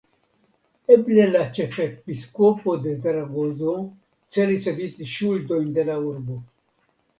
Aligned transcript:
Eble 0.93 1.27
la 1.35 1.41
ĉefepiskopo 1.57 2.75
de 2.87 2.95
Zaragozo 3.05 3.77
celis 4.39 4.69
eviti 4.75 5.11
ŝuldojn 5.15 5.71
de 5.79 5.89
la 5.93 6.01
urbo. 6.11 6.43